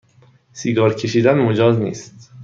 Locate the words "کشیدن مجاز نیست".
0.93-2.31